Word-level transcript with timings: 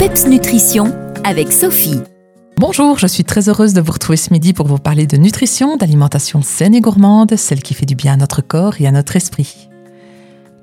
PEPS 0.00 0.28
Nutrition 0.28 0.94
avec 1.24 1.52
Sophie. 1.52 2.00
Bonjour, 2.56 2.98
je 2.98 3.06
suis 3.06 3.22
très 3.22 3.50
heureuse 3.50 3.74
de 3.74 3.82
vous 3.82 3.92
retrouver 3.92 4.16
ce 4.16 4.32
midi 4.32 4.54
pour 4.54 4.66
vous 4.66 4.78
parler 4.78 5.06
de 5.06 5.18
nutrition, 5.18 5.76
d'alimentation 5.76 6.40
saine 6.40 6.74
et 6.74 6.80
gourmande, 6.80 7.36
celle 7.36 7.62
qui 7.62 7.74
fait 7.74 7.84
du 7.84 7.96
bien 7.96 8.14
à 8.14 8.16
notre 8.16 8.40
corps 8.40 8.80
et 8.80 8.86
à 8.86 8.92
notre 8.92 9.14
esprit. 9.16 9.68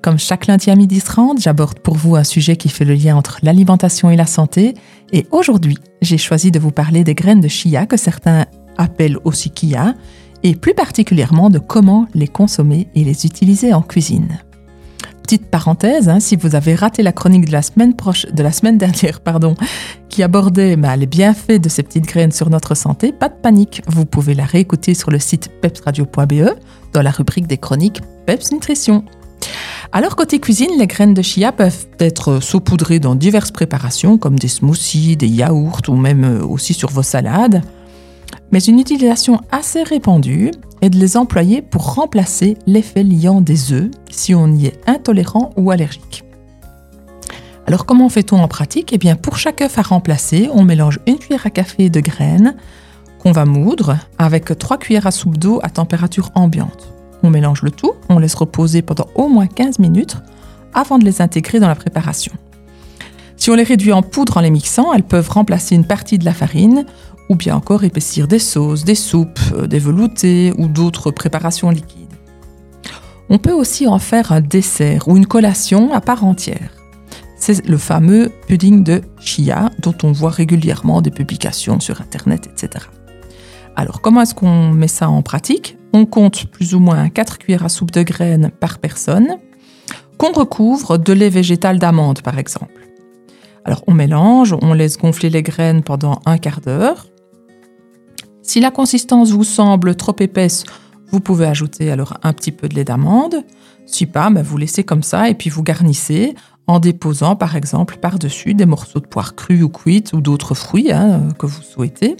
Comme 0.01 0.17
chaque 0.17 0.47
lundi 0.47 0.71
à 0.71 0.75
midi 0.75 1.03
30, 1.03 1.39
j'aborde 1.39 1.77
pour 1.81 1.93
vous 1.93 2.15
un 2.15 2.23
sujet 2.23 2.55
qui 2.55 2.69
fait 2.69 2.83
le 2.83 2.95
lien 2.95 3.15
entre 3.15 3.37
l'alimentation 3.43 4.09
et 4.09 4.15
la 4.15 4.25
santé. 4.25 4.73
Et 5.13 5.27
aujourd'hui, 5.29 5.77
j'ai 6.01 6.17
choisi 6.17 6.49
de 6.49 6.57
vous 6.57 6.71
parler 6.71 7.03
des 7.03 7.13
graines 7.13 7.39
de 7.39 7.47
chia 7.47 7.85
que 7.85 7.95
certains 7.95 8.47
appellent 8.75 9.19
aussi 9.23 9.51
kia, 9.51 9.93
et 10.41 10.55
plus 10.55 10.73
particulièrement 10.73 11.51
de 11.51 11.59
comment 11.59 12.07
les 12.15 12.27
consommer 12.27 12.87
et 12.95 13.03
les 13.03 13.27
utiliser 13.27 13.71
en 13.71 13.83
cuisine. 13.83 14.39
Petite 15.27 15.47
parenthèse, 15.47 16.07
hein, 16.07 16.21
si 16.21 16.37
vous 16.37 16.55
avez 16.55 16.73
raté 16.73 17.03
la 17.03 17.11
chronique 17.11 17.47
de 17.47 17.51
la 17.51 17.61
semaine, 17.61 17.97
proche, 17.97 18.25
de 18.27 18.41
la 18.41 18.53
semaine 18.53 18.77
dernière 18.77 19.19
pardon, 19.19 19.55
qui 20.07 20.23
abordait 20.23 20.77
bah, 20.77 20.95
les 20.95 21.05
bienfaits 21.05 21.59
de 21.59 21.67
ces 21.67 21.83
petites 21.83 22.05
graines 22.05 22.31
sur 22.31 22.49
notre 22.49 22.75
santé, 22.75 23.11
pas 23.11 23.27
de 23.27 23.33
panique, 23.33 23.81
vous 23.87 24.05
pouvez 24.05 24.35
la 24.35 24.45
réécouter 24.45 24.93
sur 24.93 25.11
le 25.11 25.19
site 25.19 25.49
pepsradio.be 25.61 26.55
dans 26.93 27.01
la 27.01 27.11
rubrique 27.11 27.45
des 27.45 27.57
chroniques 27.57 27.99
Peps 28.25 28.53
Nutrition. 28.53 29.03
Alors 29.91 30.15
côté 30.15 30.39
cuisine, 30.39 30.71
les 30.79 30.87
graines 30.87 31.13
de 31.13 31.21
chia 31.21 31.51
peuvent 31.51 31.87
être 31.99 32.39
saupoudrées 32.39 32.99
dans 32.99 33.15
diverses 33.15 33.51
préparations 33.51 34.17
comme 34.17 34.39
des 34.39 34.47
smoothies, 34.47 35.17
des 35.17 35.27
yaourts 35.27 35.81
ou 35.89 35.95
même 35.97 36.23
euh, 36.23 36.45
aussi 36.45 36.73
sur 36.73 36.89
vos 36.89 37.03
salades. 37.03 37.63
Mais 38.53 38.59
une 38.59 38.79
utilisation 38.79 39.41
assez 39.51 39.83
répandue 39.83 40.51
est 40.81 40.89
de 40.89 40.97
les 40.97 41.17
employer 41.17 41.61
pour 41.61 41.95
remplacer 41.95 42.57
l'effet 42.65 43.03
liant 43.03 43.41
des 43.41 43.73
œufs 43.73 43.89
si 44.09 44.35
on 44.35 44.47
y 44.47 44.67
est 44.67 44.79
intolérant 44.87 45.51
ou 45.57 45.71
allergique. 45.71 46.23
Alors 47.65 47.85
comment 47.85 48.09
fait-on 48.09 48.37
en 48.37 48.47
pratique? 48.47 48.93
Eh 48.93 48.97
bien 48.97 49.15
pour 49.15 49.37
chaque 49.37 49.61
œuf 49.61 49.77
à 49.77 49.81
remplacer, 49.81 50.49
on 50.53 50.63
mélange 50.63 50.99
une 51.05 51.17
cuillère 51.17 51.45
à 51.45 51.49
café 51.49 51.89
de 51.89 51.99
graines 51.99 52.55
qu'on 53.19 53.31
va 53.31 53.45
moudre 53.45 53.97
avec 54.17 54.57
3 54.57 54.77
cuillères 54.77 55.07
à 55.07 55.11
soupe 55.11 55.37
d'eau 55.37 55.59
à 55.63 55.69
température 55.69 56.31
ambiante. 56.35 56.93
On 57.23 57.29
mélange 57.29 57.63
le 57.63 57.71
tout, 57.71 57.93
on 58.09 58.19
laisse 58.19 58.35
reposer 58.35 58.81
pendant 58.81 59.07
au 59.15 59.27
moins 59.27 59.47
15 59.47 59.79
minutes 59.79 60.17
avant 60.73 60.97
de 60.97 61.05
les 61.05 61.21
intégrer 61.21 61.59
dans 61.59 61.67
la 61.67 61.75
préparation. 61.75 62.31
Si 63.47 63.51
on 63.51 63.55
les 63.55 63.63
réduit 63.63 63.93
en 63.93 64.01
poudre 64.01 64.35
en 64.35 64.41
les 64.41 64.49
mixant, 64.49 64.91
elles 64.91 65.03
peuvent 65.03 65.29
remplacer 65.29 65.73
une 65.73 65.87
partie 65.87 66.17
de 66.17 66.25
la 66.25 66.33
farine 66.33 66.85
ou 67.29 67.35
bien 67.35 67.55
encore 67.55 67.85
épaissir 67.85 68.27
des 68.27 68.39
sauces, 68.39 68.83
des 68.83 68.93
soupes, 68.93 69.39
euh, 69.53 69.67
des 69.67 69.79
veloutés 69.79 70.51
ou 70.57 70.67
d'autres 70.67 71.11
préparations 71.11 71.69
liquides. 71.69 72.13
On 73.29 73.37
peut 73.37 73.53
aussi 73.53 73.87
en 73.87 73.99
faire 73.99 74.33
un 74.33 74.41
dessert 74.41 75.07
ou 75.07 75.15
une 75.15 75.25
collation 75.25 75.93
à 75.93 76.01
part 76.01 76.25
entière. 76.25 76.71
C'est 77.37 77.65
le 77.65 77.77
fameux 77.77 78.33
pudding 78.49 78.83
de 78.83 79.01
chia 79.17 79.71
dont 79.79 79.95
on 80.03 80.11
voit 80.11 80.31
régulièrement 80.31 81.01
des 81.01 81.11
publications 81.11 81.79
sur 81.79 82.01
Internet, 82.01 82.49
etc. 82.51 82.87
Alors 83.77 84.01
comment 84.01 84.23
est-ce 84.23 84.35
qu'on 84.35 84.73
met 84.73 84.89
ça 84.89 85.07
en 85.07 85.21
pratique? 85.21 85.77
On 85.93 86.05
compte 86.05 86.47
plus 86.47 86.75
ou 86.75 86.79
moins 86.79 87.07
4 87.07 87.37
cuillères 87.37 87.63
à 87.63 87.69
soupe 87.69 87.91
de 87.91 88.03
graines 88.03 88.51
par 88.59 88.79
personne 88.79 89.37
qu'on 90.17 90.33
recouvre 90.33 90.97
de 90.97 91.13
lait 91.13 91.29
végétal 91.29 91.79
d'amande 91.79 92.21
par 92.21 92.39
exemple. 92.39 92.73
Alors 93.67 93.83
on 93.85 93.93
mélange, 93.93 94.55
on 94.61 94.73
laisse 94.73 94.97
gonfler 94.97 95.29
les 95.29 95.43
graines 95.43 95.83
pendant 95.83 96.19
un 96.25 96.39
quart 96.39 96.61
d'heure 96.61 97.05
si 98.47 98.61
la 98.61 98.71
consistance 98.71 99.31
vous 99.31 99.43
semble 99.43 99.93
trop 99.95 100.15
épaisse, 100.19 100.63
vous 101.11 101.19
pouvez 101.19 101.45
ajouter 101.45 101.91
alors 101.91 102.17
un 102.23 102.31
petit 102.31 102.53
peu 102.53 102.69
de 102.69 102.75
lait 102.75 102.85
d'amande. 102.85 103.43
Si 103.85 104.05
pas, 104.05 104.29
ben, 104.29 104.41
vous 104.41 104.57
laissez 104.57 104.85
comme 104.85 105.03
ça 105.03 105.29
et 105.29 105.33
puis 105.33 105.49
vous 105.49 105.63
garnissez 105.63 106.33
en 106.65 106.79
déposant 106.79 107.35
par 107.35 107.57
exemple 107.57 107.97
par-dessus 107.97 108.53
des 108.53 108.65
morceaux 108.65 109.01
de 109.01 109.05
poire 109.05 109.35
crue 109.35 109.63
ou 109.63 109.69
cuite 109.69 110.13
ou 110.13 110.21
d'autres 110.21 110.55
fruits 110.55 110.93
hein, 110.93 111.27
que 111.37 111.45
vous 111.45 111.61
souhaitez. 111.61 112.15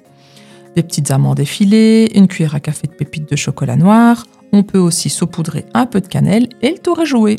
Des 0.75 0.83
petites 0.83 1.11
amandes 1.11 1.39
effilées, 1.39 2.11
une 2.13 2.27
cuillère 2.27 2.55
à 2.55 2.59
café 2.59 2.87
de 2.87 2.93
pépites 2.93 3.29
de 3.29 3.35
chocolat 3.37 3.77
noir. 3.77 4.27
On 4.51 4.63
peut 4.63 4.79
aussi 4.79 5.09
saupoudrer 5.09 5.65
un 5.73 5.85
peu 5.85 6.01
de 6.01 6.07
cannelle 6.07 6.49
et 6.61 6.71
le 6.71 6.77
tour 6.77 6.99
est 6.99 7.05
joué. 7.05 7.37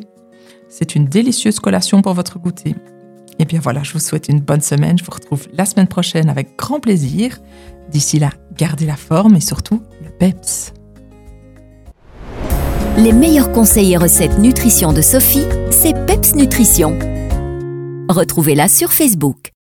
C'est 0.70 0.94
une 0.94 1.04
délicieuse 1.04 1.60
collation 1.60 2.00
pour 2.00 2.14
votre 2.14 2.38
goûter. 2.38 2.74
Et 3.38 3.44
bien 3.44 3.60
voilà, 3.60 3.82
je 3.82 3.92
vous 3.92 4.00
souhaite 4.00 4.28
une 4.28 4.40
bonne 4.40 4.60
semaine. 4.60 4.98
Je 4.98 5.04
vous 5.04 5.12
retrouve 5.12 5.48
la 5.52 5.64
semaine 5.64 5.86
prochaine 5.86 6.28
avec 6.28 6.56
grand 6.56 6.80
plaisir. 6.80 7.38
D'ici 7.90 8.18
là, 8.18 8.30
gardez 8.56 8.86
la 8.86 8.96
forme 8.96 9.36
et 9.36 9.40
surtout 9.40 9.82
le 10.04 10.10
PEPS. 10.10 10.72
Les 12.98 13.12
meilleurs 13.12 13.52
conseils 13.52 13.92
et 13.92 13.96
recettes 13.96 14.38
nutrition 14.38 14.92
de 14.92 15.02
Sophie, 15.02 15.46
c'est 15.70 15.94
PEPS 16.06 16.34
Nutrition. 16.34 16.98
Retrouvez-la 18.08 18.66
sur 18.68 18.92
Facebook. 18.92 19.52